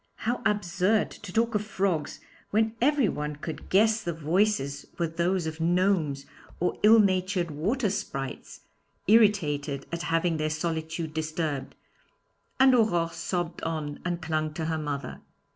How 0.15 0.41
absurd 0.47 1.11
to 1.11 1.31
talk 1.31 1.53
of 1.53 1.63
frogs 1.63 2.21
when 2.49 2.73
everyone 2.81 3.35
could 3.35 3.69
guess 3.69 4.01
the 4.01 4.13
voices 4.13 4.87
were 4.97 5.05
those 5.05 5.45
of 5.45 5.59
gnomes 5.61 6.25
or 6.59 6.79
ill 6.81 6.99
natured 6.99 7.51
water 7.51 7.91
sprites, 7.91 8.61
irritated 9.05 9.85
at 9.91 10.01
having 10.01 10.37
their 10.37 10.49
solitude 10.49 11.13
disturbed, 11.13 11.75
and 12.59 12.73
Aurore 12.73 13.11
sobbed 13.13 13.61
on, 13.61 13.99
and 14.03 14.23
clung 14.23 14.55
to 14.55 14.65
her 14.65 14.79
mother. 14.79 15.21